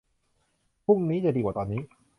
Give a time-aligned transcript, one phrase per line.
[0.85, 1.81] พรุ่งนี้จะดีกว่าตอนนี้